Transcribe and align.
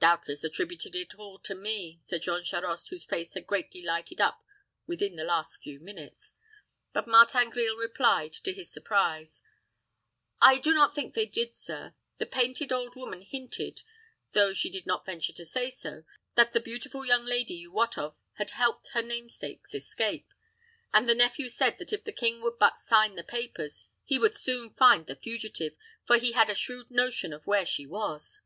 "Doubtless 0.00 0.44
attributed 0.44 0.94
it 0.94 1.14
all 1.14 1.38
to 1.38 1.54
me," 1.54 1.98
said 2.04 2.20
Jean 2.20 2.44
Charost, 2.44 2.90
whose 2.90 3.06
face 3.06 3.32
had 3.32 3.46
greatly 3.46 3.80
lighted 3.80 4.20
up 4.20 4.44
within 4.86 5.16
the 5.16 5.24
last 5.24 5.62
few 5.62 5.80
minutes. 5.80 6.34
But 6.92 7.08
Martin 7.08 7.48
Grille 7.48 7.74
replied, 7.78 8.34
to 8.34 8.52
his 8.52 8.70
surprise, 8.70 9.40
"I 10.42 10.58
do 10.58 10.74
not 10.74 10.94
think 10.94 11.14
they 11.14 11.24
did, 11.24 11.56
sir. 11.56 11.94
The 12.18 12.26
painted 12.26 12.70
old 12.70 12.96
woman 12.96 13.22
hinted, 13.22 13.82
though 14.32 14.52
she 14.52 14.68
did 14.68 14.84
not 14.84 15.06
venture 15.06 15.32
to 15.32 15.44
say 15.46 15.70
so, 15.70 16.04
that 16.34 16.52
the 16.52 16.60
beautiful 16.60 17.06
young 17.06 17.24
lady 17.24 17.54
you 17.54 17.72
wot 17.72 17.96
of 17.96 18.18
had 18.34 18.50
helped 18.50 18.88
her 18.88 19.00
namesake's 19.00 19.74
escape; 19.74 20.34
and 20.92 21.08
the 21.08 21.14
nephew 21.14 21.48
said 21.48 21.78
that 21.78 21.94
if 21.94 22.04
the 22.04 22.12
king 22.12 22.42
would 22.42 22.58
but 22.58 22.76
sign 22.76 23.14
the 23.14 23.24
papers, 23.24 23.86
he 24.04 24.18
would 24.18 24.36
soon 24.36 24.68
find 24.68 25.06
the 25.06 25.16
fugitive, 25.16 25.74
for 26.04 26.18
he 26.18 26.32
had 26.32 26.50
a 26.50 26.54
shrewd 26.54 26.90
notion 26.90 27.32
of 27.32 27.46
where 27.46 27.64
she 27.64 27.86
was." 27.86 28.42